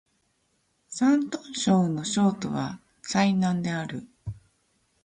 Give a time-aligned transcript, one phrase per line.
[0.89, 4.07] 山東省の省都は済南である